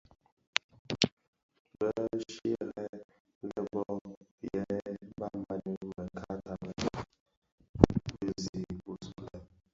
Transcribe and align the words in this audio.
Kè 1.75 1.87
shyeren 2.35 3.03
lè 3.49 3.59
bō 3.75 3.83
yè 4.47 4.81
banbani 5.21 5.73
bë 5.91 6.03
kaata 6.17 6.53
bë 6.61 8.33
zi 8.43 8.61
bisulè. 8.85 9.37